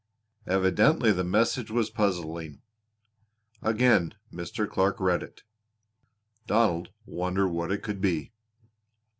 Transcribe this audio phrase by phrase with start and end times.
[0.47, 2.63] Evidently the message was puzzling.
[3.61, 4.67] Again Mr.
[4.67, 5.43] Clark read it.
[6.47, 8.31] Donald wondered what it could be.